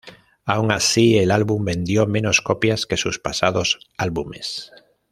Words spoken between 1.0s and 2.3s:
el álbum vendió